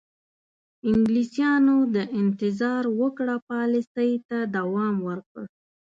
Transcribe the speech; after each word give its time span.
انګلیسیانو 0.89 1.77
د 1.95 1.97
انتظار 2.21 2.83
وکړه 2.99 3.35
پالیسۍ 3.49 4.11
ته 4.27 4.37
دوام 4.55 4.95
ورکړ. 5.07 5.43